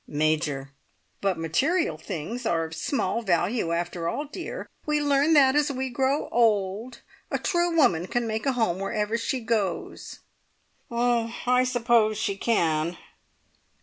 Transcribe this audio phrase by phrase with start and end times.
[0.07, 0.71] (Major.)
[1.21, 4.67] But material things are of small value, after all, dear.
[4.83, 7.01] We learn that as we grow old!
[7.29, 10.21] A true woman can make a home wherever she goes"
[10.91, 12.97] "I I suppose she can."